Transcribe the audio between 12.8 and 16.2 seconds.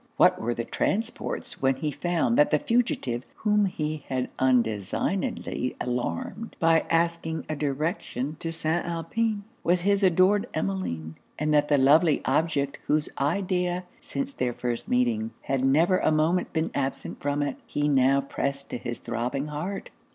whose idea, since their first meeting, had never a